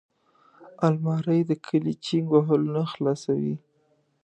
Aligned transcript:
الماري 0.85 1.39
د 1.49 1.51
کالي 1.65 1.93
چینګ 2.05 2.25
وهلو 2.31 2.69
نه 2.75 2.83
خلاصوي 2.93 3.55